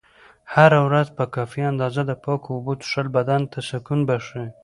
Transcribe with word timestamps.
هره 0.53 0.79
ورځ 0.87 1.07
په 1.17 1.23
کافي 1.35 1.61
اندازه 1.71 2.01
د 2.05 2.11
پاکو 2.23 2.49
اوبو 2.55 2.73
څښل 2.81 3.07
بدن 3.17 3.41
ته 3.51 3.59
سکون 3.69 3.99
بښي. 4.07 4.45